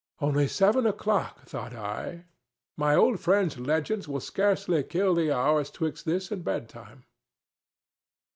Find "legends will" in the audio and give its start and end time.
3.59-4.19